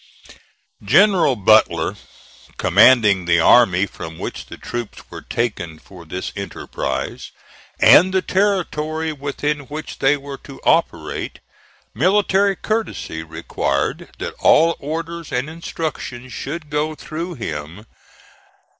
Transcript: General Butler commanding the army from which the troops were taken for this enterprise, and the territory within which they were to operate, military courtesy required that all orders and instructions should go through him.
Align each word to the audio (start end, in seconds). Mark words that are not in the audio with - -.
General 0.83 1.35
Butler 1.35 1.95
commanding 2.57 3.25
the 3.25 3.39
army 3.39 3.85
from 3.85 4.17
which 4.17 4.47
the 4.47 4.57
troops 4.57 5.03
were 5.11 5.21
taken 5.21 5.77
for 5.77 6.05
this 6.05 6.33
enterprise, 6.35 7.29
and 7.79 8.11
the 8.11 8.23
territory 8.23 9.13
within 9.13 9.67
which 9.67 9.99
they 9.99 10.17
were 10.17 10.39
to 10.39 10.59
operate, 10.63 11.37
military 11.93 12.55
courtesy 12.55 13.21
required 13.21 14.09
that 14.17 14.33
all 14.39 14.75
orders 14.79 15.31
and 15.31 15.47
instructions 15.47 16.33
should 16.33 16.71
go 16.71 16.95
through 16.95 17.35
him. 17.35 17.85